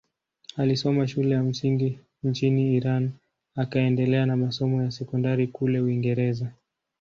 [0.57, 3.11] Alisoma shule ya msingi nchini Iran
[3.55, 6.51] akaendelea na masomo ya sekondari kule Uingereza.